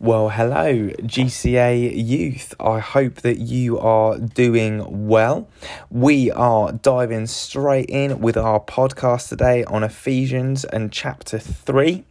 Well, 0.00 0.28
hello, 0.30 0.88
GCA 1.02 1.92
youth. 1.94 2.52
I 2.58 2.80
hope 2.80 3.22
that 3.22 3.38
you 3.38 3.78
are 3.78 4.18
doing 4.18 5.06
well. 5.06 5.48
We 5.88 6.32
are 6.32 6.72
diving 6.72 7.28
straight 7.28 7.88
in 7.88 8.18
with 8.18 8.36
our 8.36 8.58
podcast 8.58 9.28
today 9.28 9.62
on 9.64 9.84
Ephesians 9.84 10.64
and 10.64 10.90
chapter 10.90 11.38
3 11.38 12.04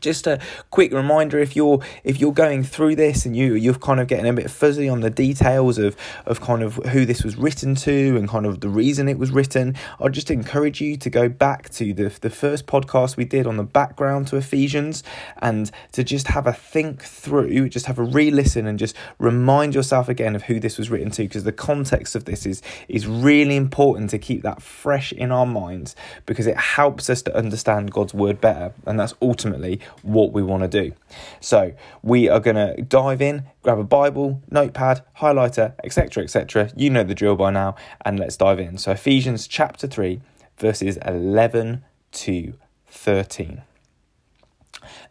just 0.00 0.26
a 0.26 0.40
quick 0.70 0.92
reminder 0.92 1.38
if 1.38 1.56
you're 1.56 1.80
if 2.04 2.20
you're 2.20 2.32
going 2.32 2.62
through 2.62 2.96
this 2.96 3.26
and 3.26 3.36
you 3.36 3.54
you're 3.54 3.74
kind 3.74 4.00
of 4.00 4.06
getting 4.06 4.28
a 4.28 4.32
bit 4.32 4.50
fuzzy 4.50 4.88
on 4.88 5.00
the 5.00 5.10
details 5.10 5.78
of 5.78 5.96
of 6.26 6.40
kind 6.40 6.62
of 6.62 6.76
who 6.76 7.04
this 7.04 7.24
was 7.24 7.36
written 7.36 7.74
to 7.74 8.16
and 8.16 8.28
kind 8.28 8.46
of 8.46 8.60
the 8.60 8.68
reason 8.68 9.08
it 9.08 9.18
was 9.18 9.30
written 9.30 9.74
i'd 10.00 10.12
just 10.12 10.30
encourage 10.30 10.80
you 10.80 10.96
to 10.96 11.10
go 11.10 11.28
back 11.28 11.68
to 11.70 11.92
the 11.92 12.08
the 12.20 12.30
first 12.30 12.66
podcast 12.66 13.16
we 13.16 13.24
did 13.24 13.46
on 13.46 13.56
the 13.56 13.64
background 13.64 14.26
to 14.26 14.36
ephesians 14.36 15.02
and 15.38 15.70
to 15.92 16.02
just 16.02 16.28
have 16.28 16.46
a 16.46 16.52
think 16.52 17.02
through 17.02 17.68
just 17.68 17.86
have 17.86 17.98
a 17.98 18.02
re-listen 18.02 18.66
and 18.66 18.78
just 18.78 18.96
remind 19.18 19.74
yourself 19.74 20.08
again 20.08 20.34
of 20.34 20.44
who 20.44 20.58
this 20.60 20.78
was 20.78 20.90
written 20.90 21.10
to 21.10 21.22
because 21.22 21.44
the 21.44 21.52
context 21.52 22.14
of 22.14 22.24
this 22.24 22.46
is 22.46 22.62
is 22.88 23.06
really 23.06 23.56
important 23.56 24.10
to 24.10 24.18
keep 24.18 24.42
that 24.42 24.62
fresh 24.62 25.12
in 25.12 25.30
our 25.30 25.46
minds 25.46 25.94
because 26.26 26.46
it 26.46 26.56
helps 26.56 27.10
us 27.10 27.22
to 27.22 27.36
understand 27.36 27.90
god's 27.90 28.14
word 28.14 28.40
better. 28.40 28.72
And 28.86 28.98
that's 28.98 29.14
ultimately 29.20 29.80
what 30.02 30.32
we 30.32 30.42
want 30.42 30.62
to 30.62 30.68
do. 30.68 30.92
So 31.40 31.72
we 32.02 32.28
are 32.28 32.40
going 32.40 32.56
to 32.56 32.82
dive 32.82 33.20
in, 33.22 33.44
grab 33.62 33.78
a 33.78 33.84
Bible, 33.84 34.42
notepad, 34.50 35.02
highlighter, 35.18 35.74
etc., 35.84 36.24
etc. 36.24 36.70
You 36.76 36.90
know 36.90 37.04
the 37.04 37.14
drill 37.14 37.36
by 37.36 37.50
now, 37.50 37.76
and 38.04 38.18
let's 38.18 38.36
dive 38.36 38.58
in. 38.58 38.78
So 38.78 38.92
Ephesians 38.92 39.46
chapter 39.46 39.86
3, 39.86 40.20
verses 40.58 40.98
11 41.04 41.84
to 42.12 42.54
13. 42.88 43.62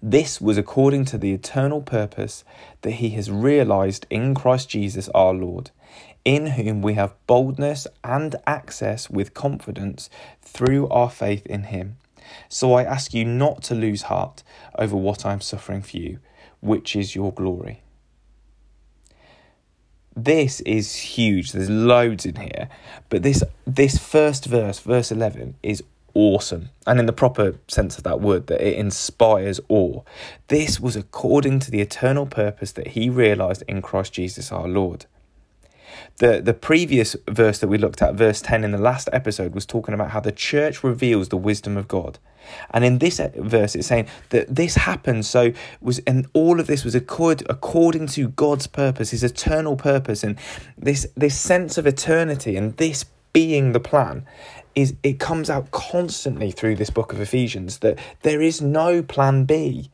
This 0.01 0.39
was 0.41 0.57
according 0.57 1.05
to 1.05 1.17
the 1.17 1.33
eternal 1.33 1.81
purpose 1.81 2.43
that 2.81 2.91
he 2.91 3.09
has 3.11 3.29
realized 3.29 4.05
in 4.09 4.33
Christ 4.33 4.69
Jesus 4.69 5.09
our 5.09 5.33
Lord, 5.33 5.71
in 6.25 6.47
whom 6.47 6.81
we 6.81 6.93
have 6.93 7.15
boldness 7.27 7.87
and 8.03 8.35
access 8.47 9.09
with 9.09 9.33
confidence 9.33 10.09
through 10.41 10.87
our 10.89 11.09
faith 11.09 11.45
in 11.45 11.63
him. 11.63 11.97
So 12.47 12.73
I 12.73 12.83
ask 12.83 13.13
you 13.13 13.25
not 13.25 13.63
to 13.63 13.75
lose 13.75 14.03
heart 14.03 14.43
over 14.77 14.95
what 14.95 15.25
I 15.25 15.33
am 15.33 15.41
suffering 15.41 15.81
for 15.81 15.97
you, 15.97 16.19
which 16.59 16.95
is 16.95 17.15
your 17.15 17.31
glory. 17.31 17.83
This 20.15 20.59
is 20.61 20.95
huge. 20.95 21.53
There's 21.53 21.69
loads 21.69 22.25
in 22.25 22.35
here, 22.35 22.67
but 23.07 23.23
this 23.23 23.43
this 23.65 23.97
first 23.97 24.45
verse, 24.45 24.79
verse 24.79 25.11
11 25.11 25.55
is 25.63 25.83
awesome. 26.13 26.69
And 26.85 26.99
in 26.99 27.05
the 27.05 27.13
proper 27.13 27.55
sense 27.67 27.97
of 27.97 28.03
that 28.03 28.19
word, 28.19 28.47
that 28.47 28.61
it 28.61 28.77
inspires 28.77 29.59
awe. 29.69 30.01
This 30.47 30.79
was 30.79 30.95
according 30.95 31.59
to 31.59 31.71
the 31.71 31.81
eternal 31.81 32.25
purpose 32.25 32.71
that 32.73 32.89
he 32.89 33.09
realized 33.09 33.63
in 33.67 33.81
Christ 33.81 34.13
Jesus 34.13 34.51
our 34.51 34.67
Lord. 34.67 35.05
The, 36.17 36.41
the 36.41 36.53
previous 36.53 37.15
verse 37.27 37.59
that 37.59 37.67
we 37.67 37.77
looked 37.77 38.01
at, 38.01 38.15
verse 38.15 38.41
10 38.41 38.63
in 38.63 38.71
the 38.71 38.77
last 38.77 39.09
episode, 39.13 39.53
was 39.53 39.65
talking 39.65 39.93
about 39.93 40.11
how 40.11 40.19
the 40.19 40.31
church 40.31 40.83
reveals 40.83 41.29
the 41.29 41.37
wisdom 41.37 41.77
of 41.77 41.87
God. 41.87 42.19
And 42.71 42.83
in 42.83 42.99
this 42.99 43.19
uh, 43.19 43.31
verse, 43.35 43.75
it's 43.75 43.87
saying 43.87 44.07
that 44.29 44.53
this 44.53 44.75
happened. 44.75 45.25
So 45.25 45.53
was 45.81 45.99
and 45.99 46.27
all 46.33 46.59
of 46.59 46.67
this 46.67 46.83
was 46.83 46.95
accord, 46.95 47.43
according 47.49 48.07
to 48.07 48.29
God's 48.29 48.67
purpose, 48.67 49.11
His 49.11 49.23
eternal 49.23 49.75
purpose, 49.75 50.23
and 50.23 50.37
this 50.77 51.07
this 51.15 51.39
sense 51.39 51.77
of 51.77 51.85
eternity, 51.85 52.55
and 52.55 52.75
this 52.77 53.05
being 53.33 53.73
the 53.73 53.79
plan, 53.79 54.25
is 54.75 54.95
it 55.03 55.19
comes 55.19 55.49
out 55.49 55.71
constantly 55.71 56.51
through 56.51 56.75
this 56.75 56.89
book 56.89 57.13
of 57.13 57.21
Ephesians 57.21 57.79
that 57.79 57.99
there 58.23 58.41
is 58.41 58.61
no 58.61 59.03
plan 59.03 59.45
B 59.45 59.91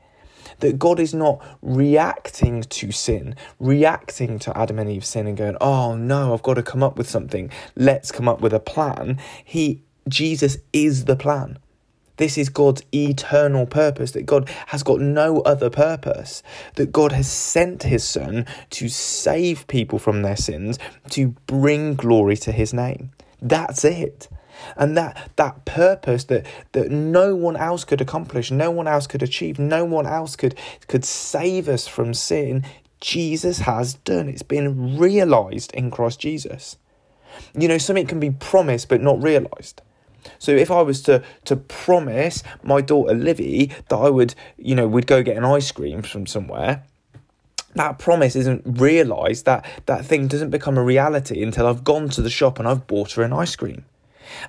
that 0.59 0.79
God 0.79 0.99
is 0.99 1.13
not 1.13 1.43
reacting 1.61 2.63
to 2.63 2.91
sin, 2.91 3.35
reacting 3.59 4.39
to 4.39 4.57
Adam 4.57 4.79
and 4.79 4.89
Eve's 4.89 5.07
sin 5.07 5.27
and 5.27 5.37
going, 5.37 5.57
oh 5.61 5.95
no, 5.95 6.33
I've 6.33 6.43
got 6.43 6.55
to 6.55 6.63
come 6.63 6.83
up 6.83 6.97
with 6.97 7.09
something. 7.09 7.49
Let's 7.75 8.11
come 8.11 8.27
up 8.27 8.41
with 8.41 8.53
a 8.53 8.59
plan. 8.59 9.19
He, 9.43 9.83
Jesus 10.07 10.57
is 10.73 11.05
the 11.05 11.15
plan. 11.15 11.59
This 12.17 12.37
is 12.37 12.47
God's 12.47 12.81
eternal 12.93 13.65
purpose, 13.65 14.11
that 14.11 14.25
God 14.25 14.49
has 14.67 14.83
got 14.83 15.01
no 15.01 15.41
other 15.41 15.69
purpose, 15.69 16.43
that 16.75 16.93
God 16.93 17.11
has 17.11 17.29
sent 17.29 17.83
his 17.83 18.05
Son 18.05 18.45
to 18.69 18.87
save 18.87 19.67
people 19.67 19.99
from 19.99 20.21
their 20.21 20.37
sins, 20.37 20.79
to 21.09 21.35
bring 21.45 21.95
glory 21.95 22.37
to 22.37 22.53
his 22.53 22.73
name. 22.73 23.11
That's 23.41 23.83
it 23.83 24.29
and 24.77 24.97
that 24.97 25.31
that 25.35 25.65
purpose 25.65 26.25
that 26.25 26.45
that 26.71 26.91
no 26.91 27.35
one 27.35 27.55
else 27.55 27.83
could 27.83 28.01
accomplish 28.01 28.51
no 28.51 28.71
one 28.71 28.87
else 28.87 29.07
could 29.07 29.23
achieve 29.23 29.59
no 29.59 29.85
one 29.85 30.05
else 30.05 30.35
could 30.35 30.55
could 30.87 31.05
save 31.05 31.67
us 31.67 31.87
from 31.87 32.13
sin 32.13 32.63
jesus 33.01 33.59
has 33.59 33.95
done. 33.95 34.27
It's 34.27 34.41
been 34.41 34.97
realized 34.97 35.73
in 35.73 35.91
christ 35.91 36.19
jesus. 36.19 36.77
You 37.57 37.67
know 37.67 37.77
something 37.77 38.07
can 38.07 38.19
be 38.19 38.31
promised 38.31 38.89
but 38.89 39.01
not 39.01 39.21
realized. 39.21 39.81
So 40.39 40.51
if 40.51 40.71
I 40.71 40.81
was 40.81 41.01
to 41.03 41.23
to 41.45 41.55
promise 41.55 42.43
my 42.63 42.81
daughter 42.81 43.13
Livy 43.13 43.71
that 43.89 43.95
I 43.95 44.09
would, 44.09 44.35
you 44.57 44.75
know, 44.75 44.87
we'd 44.87 45.07
go 45.07 45.21
get 45.21 45.37
an 45.37 45.45
ice 45.45 45.71
cream 45.71 46.01
from 46.01 46.25
somewhere, 46.25 46.83
that 47.75 47.99
promise 47.99 48.35
isn't 48.35 48.63
realized, 48.65 49.45
that 49.45 49.65
that 49.85 50.05
thing 50.05 50.27
doesn't 50.27 50.49
become 50.49 50.77
a 50.77 50.83
reality 50.83 51.43
until 51.43 51.67
I've 51.67 51.83
gone 51.83 52.09
to 52.09 52.21
the 52.21 52.29
shop 52.29 52.57
and 52.57 52.67
I've 52.67 52.87
bought 52.87 53.13
her 53.13 53.23
an 53.23 53.33
ice 53.33 53.55
cream. 53.55 53.85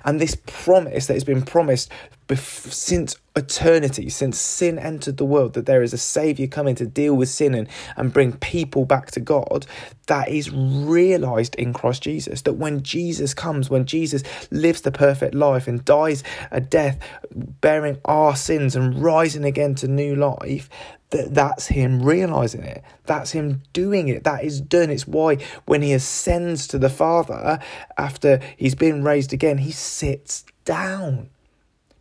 And 0.05 0.19
this 0.19 0.35
promise 0.45 1.07
that 1.07 1.13
has 1.13 1.23
been 1.23 1.41
promised 1.41 1.91
bef- 2.27 2.71
since 2.71 3.15
eternity, 3.35 4.09
since 4.09 4.39
sin 4.39 4.79
entered 4.79 5.17
the 5.17 5.25
world, 5.25 5.53
that 5.53 5.65
there 5.65 5.83
is 5.83 5.93
a 5.93 5.97
Savior 5.97 6.47
coming 6.47 6.75
to 6.75 6.85
deal 6.85 7.13
with 7.15 7.29
sin 7.29 7.53
and, 7.53 7.67
and 7.95 8.11
bring 8.13 8.33
people 8.33 8.85
back 8.85 9.11
to 9.11 9.19
God, 9.19 9.65
that 10.07 10.29
is 10.29 10.51
realized 10.51 11.55
in 11.55 11.73
Christ 11.73 12.03
Jesus. 12.03 12.41
That 12.41 12.53
when 12.53 12.83
Jesus 12.83 13.33
comes, 13.33 13.69
when 13.69 13.85
Jesus 13.85 14.23
lives 14.51 14.81
the 14.81 14.91
perfect 14.91 15.35
life 15.35 15.67
and 15.67 15.85
dies 15.85 16.23
a 16.51 16.59
death, 16.59 16.99
bearing 17.31 17.99
our 18.05 18.35
sins 18.35 18.75
and 18.75 19.01
rising 19.01 19.45
again 19.45 19.75
to 19.75 19.87
new 19.87 20.15
life, 20.15 20.69
that 21.11 21.33
that's 21.33 21.67
him 21.67 22.03
realizing 22.03 22.63
it. 22.63 22.83
That's 23.05 23.31
him 23.31 23.61
doing 23.71 24.09
it. 24.09 24.25
That 24.25 24.43
is 24.43 24.59
done. 24.59 24.89
It's 24.89 25.07
why 25.07 25.37
when 25.65 25.81
he 25.81 25.93
ascends 25.93 26.67
to 26.67 26.77
the 26.77 26.89
father 26.89 27.59
after 27.97 28.41
he's 28.57 28.75
been 28.75 29.03
raised 29.03 29.31
again 29.31 29.59
he 29.59 29.71
sits 29.71 30.43
down 30.65 31.29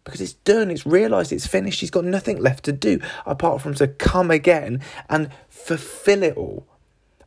because 0.07 0.23
it's 0.23 0.33
done 0.33 0.71
it's 0.71 0.87
realized 0.87 1.33
it's 1.33 1.47
finished 1.47 1.81
he's 1.81 1.91
got 1.91 2.05
nothing 2.05 2.39
left 2.39 2.65
to 2.65 2.73
do 2.73 2.99
apart 3.27 3.61
from 3.61 3.75
to 3.75 3.87
come 3.87 4.31
again 4.31 4.81
and 5.11 5.29
fulfill 5.51 6.23
it 6.23 6.37
all 6.37 6.67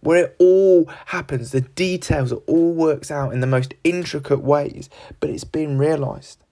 where 0.01 0.25
it 0.25 0.35
all 0.39 0.85
happens 1.07 1.51
the 1.51 1.61
details 1.61 2.31
it 2.31 2.41
all 2.47 2.73
works 2.73 3.11
out 3.11 3.31
in 3.31 3.41
the 3.41 3.47
most 3.47 3.75
intricate 3.83 4.41
ways 4.41 4.89
but 5.19 5.29
it's 5.29 5.43
been 5.43 5.77
realized 5.77 6.43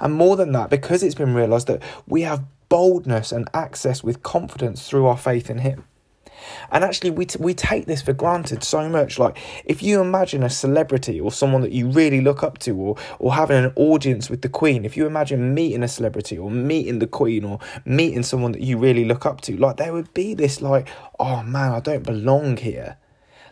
and 0.00 0.14
more 0.14 0.36
than 0.36 0.52
that 0.52 0.70
because 0.70 1.02
it's 1.02 1.14
been 1.14 1.34
realized 1.34 1.66
that 1.66 1.82
we 2.06 2.22
have 2.22 2.44
boldness 2.68 3.32
and 3.32 3.48
access 3.54 4.02
with 4.02 4.22
confidence 4.22 4.88
through 4.88 5.06
our 5.06 5.16
faith 5.16 5.50
in 5.50 5.58
Him. 5.58 5.84
And 6.70 6.84
actually, 6.84 7.10
we, 7.10 7.26
t- 7.26 7.38
we 7.40 7.54
take 7.54 7.86
this 7.86 8.02
for 8.02 8.12
granted 8.12 8.62
so 8.62 8.88
much. 8.88 9.18
Like, 9.18 9.38
if 9.64 9.82
you 9.82 10.00
imagine 10.00 10.42
a 10.42 10.50
celebrity 10.50 11.20
or 11.20 11.32
someone 11.32 11.62
that 11.62 11.72
you 11.72 11.88
really 11.88 12.20
look 12.20 12.42
up 12.42 12.58
to, 12.60 12.76
or, 12.76 12.96
or 13.18 13.34
having 13.34 13.64
an 13.64 13.72
audience 13.76 14.28
with 14.28 14.42
the 14.42 14.48
Queen, 14.48 14.84
if 14.84 14.96
you 14.96 15.06
imagine 15.06 15.54
meeting 15.54 15.82
a 15.82 15.88
celebrity 15.88 16.36
or 16.38 16.50
meeting 16.50 16.98
the 16.98 17.06
Queen 17.06 17.44
or 17.44 17.58
meeting 17.84 18.22
someone 18.22 18.52
that 18.52 18.62
you 18.62 18.78
really 18.78 19.04
look 19.04 19.26
up 19.26 19.40
to, 19.42 19.56
like, 19.56 19.76
there 19.76 19.92
would 19.92 20.12
be 20.14 20.34
this, 20.34 20.60
like, 20.60 20.88
oh 21.18 21.42
man, 21.42 21.72
I 21.72 21.80
don't 21.80 22.04
belong 22.04 22.56
here. 22.56 22.96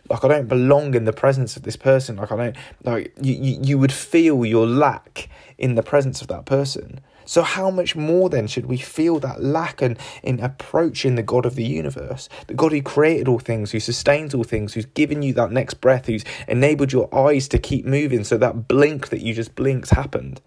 Like, 0.09 0.25
I 0.25 0.27
don't 0.27 0.47
belong 0.47 0.95
in 0.95 1.05
the 1.05 1.13
presence 1.13 1.55
of 1.55 1.63
this 1.63 1.77
person. 1.77 2.17
Like, 2.17 2.31
I 2.31 2.35
don't, 2.35 2.55
like, 2.83 3.13
you, 3.21 3.35
you, 3.35 3.59
you 3.63 3.77
would 3.77 3.93
feel 3.93 4.45
your 4.45 4.67
lack 4.67 5.29
in 5.57 5.75
the 5.75 5.83
presence 5.83 6.21
of 6.21 6.27
that 6.27 6.45
person. 6.45 6.99
So, 7.25 7.41
how 7.43 7.69
much 7.69 7.95
more 7.95 8.29
then 8.29 8.47
should 8.47 8.65
we 8.65 8.77
feel 8.77 9.19
that 9.19 9.43
lack 9.43 9.81
in, 9.81 9.97
in 10.23 10.39
approaching 10.39 11.15
the 11.15 11.23
God 11.23 11.45
of 11.45 11.55
the 11.55 11.63
universe, 11.63 12.29
the 12.47 12.53
God 12.53 12.71
who 12.71 12.81
created 12.81 13.27
all 13.27 13.39
things, 13.39 13.71
who 13.71 13.79
sustains 13.79 14.33
all 14.33 14.43
things, 14.43 14.73
who's 14.73 14.85
given 14.85 15.21
you 15.21 15.33
that 15.33 15.51
next 15.51 15.75
breath, 15.75 16.07
who's 16.07 16.25
enabled 16.47 16.91
your 16.91 17.13
eyes 17.13 17.47
to 17.49 17.57
keep 17.57 17.85
moving 17.85 18.23
so 18.23 18.37
that 18.37 18.67
blink 18.67 19.09
that 19.09 19.21
you 19.21 19.33
just 19.33 19.55
blinked 19.55 19.89
happened? 19.91 20.41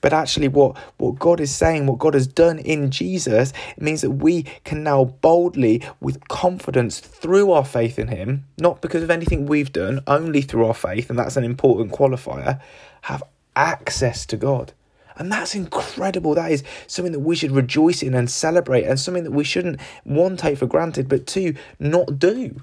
But 0.00 0.12
actually, 0.12 0.48
what, 0.48 0.76
what 0.98 1.18
God 1.18 1.40
is 1.40 1.54
saying, 1.54 1.86
what 1.86 1.98
God 1.98 2.14
has 2.14 2.26
done 2.26 2.58
in 2.58 2.90
Jesus, 2.90 3.52
it 3.76 3.82
means 3.82 4.02
that 4.02 4.10
we 4.10 4.44
can 4.64 4.82
now 4.82 5.04
boldly, 5.04 5.82
with 6.00 6.28
confidence 6.28 7.00
through 7.00 7.50
our 7.52 7.64
faith 7.64 7.98
in 7.98 8.08
Him, 8.08 8.44
not 8.58 8.82
because 8.82 9.02
of 9.02 9.10
anything 9.10 9.46
we've 9.46 9.72
done, 9.72 10.00
only 10.06 10.42
through 10.42 10.66
our 10.66 10.74
faith, 10.74 11.10
and 11.10 11.18
that's 11.18 11.36
an 11.36 11.44
important 11.44 11.92
qualifier, 11.92 12.60
have 13.02 13.22
access 13.54 14.26
to 14.26 14.36
God. 14.36 14.72
And 15.16 15.32
that's 15.32 15.54
incredible. 15.54 16.34
That 16.34 16.52
is 16.52 16.62
something 16.86 17.12
that 17.12 17.20
we 17.20 17.36
should 17.36 17.52
rejoice 17.52 18.02
in 18.02 18.14
and 18.14 18.30
celebrate, 18.30 18.84
and 18.84 19.00
something 19.00 19.24
that 19.24 19.30
we 19.30 19.44
shouldn't, 19.44 19.80
one, 20.04 20.36
take 20.36 20.58
for 20.58 20.66
granted, 20.66 21.08
but 21.08 21.26
two, 21.26 21.54
not 21.78 22.18
do. 22.18 22.60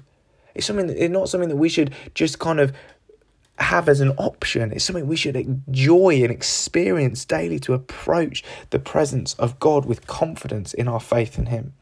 It's 0.54 0.66
something 0.66 0.86
that, 0.86 1.02
it's 1.02 1.12
not 1.12 1.28
something 1.28 1.48
that 1.48 1.56
we 1.56 1.68
should 1.68 1.92
just 2.14 2.38
kind 2.38 2.60
of 2.60 2.72
have 3.58 3.88
as 3.88 4.00
an 4.00 4.10
option. 4.10 4.72
It's 4.72 4.84
something 4.84 5.06
we 5.06 5.16
should 5.16 5.36
enjoy 5.36 6.22
and 6.22 6.30
experience 6.30 7.24
daily 7.24 7.58
to 7.60 7.74
approach 7.74 8.44
the 8.70 8.78
presence 8.78 9.34
of 9.34 9.58
God 9.58 9.84
with 9.84 10.06
confidence 10.06 10.74
in 10.74 10.88
our 10.88 11.00
faith 11.00 11.38
in 11.38 11.46
Him. 11.46 11.72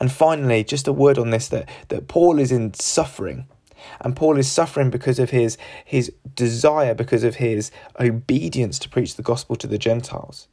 And 0.00 0.12
finally, 0.12 0.62
just 0.64 0.86
a 0.86 0.92
word 0.92 1.18
on 1.18 1.30
this 1.30 1.48
that, 1.48 1.68
that 1.88 2.08
Paul 2.08 2.38
is 2.38 2.52
in 2.52 2.74
suffering. 2.74 3.46
And 4.00 4.16
Paul 4.16 4.38
is 4.38 4.50
suffering 4.50 4.90
because 4.90 5.18
of 5.18 5.30
his, 5.30 5.56
his 5.84 6.12
desire, 6.34 6.94
because 6.94 7.24
of 7.24 7.36
his 7.36 7.70
obedience 7.98 8.78
to 8.80 8.88
preach 8.88 9.16
the 9.16 9.22
gospel 9.22 9.56
to 9.56 9.66
the 9.66 9.78
Gentiles. 9.78 10.48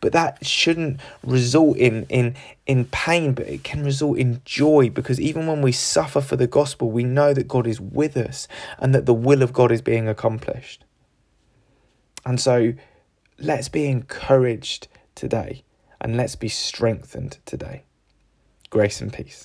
But 0.00 0.12
that 0.12 0.46
shouldn't 0.46 1.00
result 1.24 1.76
in, 1.76 2.06
in, 2.08 2.36
in 2.66 2.84
pain, 2.86 3.32
but 3.32 3.46
it 3.46 3.64
can 3.64 3.84
result 3.84 4.18
in 4.18 4.40
joy 4.44 4.88
because 4.88 5.20
even 5.20 5.46
when 5.46 5.62
we 5.62 5.72
suffer 5.72 6.20
for 6.20 6.36
the 6.36 6.46
gospel, 6.46 6.90
we 6.90 7.04
know 7.04 7.34
that 7.34 7.48
God 7.48 7.66
is 7.66 7.80
with 7.80 8.16
us 8.16 8.46
and 8.78 8.94
that 8.94 9.06
the 9.06 9.14
will 9.14 9.42
of 9.42 9.52
God 9.52 9.72
is 9.72 9.82
being 9.82 10.08
accomplished. 10.08 10.84
And 12.24 12.40
so 12.40 12.74
let's 13.38 13.68
be 13.68 13.86
encouraged 13.86 14.88
today 15.14 15.64
and 16.00 16.16
let's 16.16 16.36
be 16.36 16.48
strengthened 16.48 17.38
today. 17.44 17.82
Grace 18.70 19.00
and 19.00 19.12
peace. 19.12 19.44